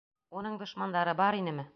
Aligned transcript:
Уның 0.39 0.55
дошмандары 0.61 1.15
бар 1.21 1.41
инеме? 1.43 1.67